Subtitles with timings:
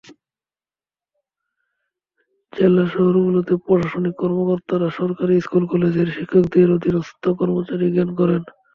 [2.53, 8.41] জেলা শহরগুলোতে প্রশাসনিক কর্মকর্তারা সরকারি স্কুল-কলেজের শিক্ষকদের অধীনস্ত কর্মচারী জ্ঞান করেন।